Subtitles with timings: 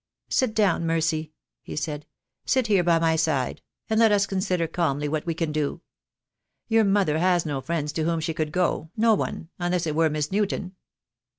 [0.29, 1.31] "Sit down, Mercy,"
[1.61, 2.07] he said,
[2.43, 5.81] "sit here by my side, and let us consider calmly what we can do.
[6.67, 10.09] Your mother has no friends to whom she could go, no one, unless it were
[10.09, 10.73] Miss Newton."